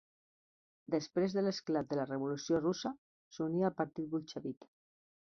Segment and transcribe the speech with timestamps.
[0.93, 2.93] Després de l'esclat de la Revolució Russa,
[3.37, 4.67] s'uní al Partit Bolxevic.